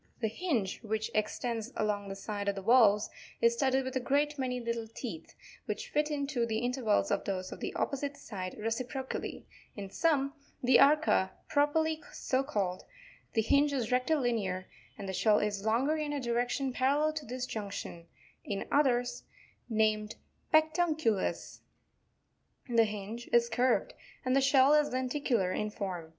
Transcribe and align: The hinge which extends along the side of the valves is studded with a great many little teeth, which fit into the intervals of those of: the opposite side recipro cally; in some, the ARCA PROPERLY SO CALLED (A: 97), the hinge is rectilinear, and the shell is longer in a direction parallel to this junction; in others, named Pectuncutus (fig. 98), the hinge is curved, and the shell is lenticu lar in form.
The 0.19 0.29
hinge 0.29 0.81
which 0.81 1.11
extends 1.13 1.71
along 1.75 2.07
the 2.07 2.15
side 2.15 2.47
of 2.47 2.55
the 2.55 2.63
valves 2.63 3.11
is 3.39 3.53
studded 3.53 3.85
with 3.85 3.95
a 3.95 3.99
great 3.99 4.39
many 4.39 4.59
little 4.59 4.87
teeth, 4.87 5.35
which 5.67 5.89
fit 5.89 6.09
into 6.09 6.43
the 6.43 6.57
intervals 6.57 7.11
of 7.11 7.23
those 7.25 7.51
of: 7.51 7.59
the 7.59 7.75
opposite 7.75 8.17
side 8.17 8.55
recipro 8.57 9.07
cally; 9.07 9.45
in 9.75 9.91
some, 9.91 10.33
the 10.63 10.79
ARCA 10.79 11.33
PROPERLY 11.49 12.01
SO 12.13 12.41
CALLED 12.43 12.81
(A: 12.81 12.81
97), 12.81 12.89
the 13.35 13.41
hinge 13.43 13.73
is 13.73 13.91
rectilinear, 13.91 14.65
and 14.97 15.07
the 15.07 15.13
shell 15.13 15.37
is 15.37 15.65
longer 15.67 15.95
in 15.95 16.13
a 16.13 16.19
direction 16.19 16.73
parallel 16.73 17.13
to 17.13 17.25
this 17.27 17.45
junction; 17.45 18.07
in 18.43 18.67
others, 18.71 19.25
named 19.69 20.15
Pectuncutus 20.51 21.59
(fig. 22.65 22.69
98), 22.75 22.75
the 22.75 22.85
hinge 22.89 23.29
is 23.31 23.49
curved, 23.49 23.93
and 24.25 24.35
the 24.35 24.41
shell 24.41 24.73
is 24.73 24.89
lenticu 24.89 25.33
lar 25.37 25.51
in 25.51 25.69
form. 25.69 26.09